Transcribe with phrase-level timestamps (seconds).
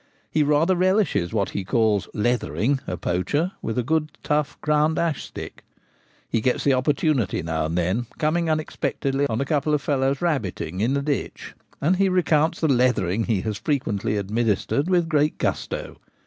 [0.31, 4.97] He rather relishes what he calls * leathering' a poacher with a good tough ground
[4.97, 5.63] ash stick.
[6.27, 10.79] He gets the opportunity now and then, coming unexpectedly on a couple of fellows rabbiting
[10.81, 15.37] in a ditch, and he recounts the * leathering' he has frequently administered with great
[15.37, 15.97] gusto.